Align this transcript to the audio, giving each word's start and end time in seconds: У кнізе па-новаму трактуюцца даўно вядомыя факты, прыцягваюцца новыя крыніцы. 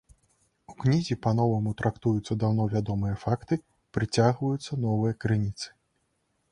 У 0.71 0.73
кнізе 0.83 1.17
па-новаму 1.25 1.73
трактуюцца 1.81 2.39
даўно 2.45 2.63
вядомыя 2.75 3.15
факты, 3.25 3.53
прыцягваюцца 3.97 4.71
новыя 4.89 5.13
крыніцы. 5.25 5.67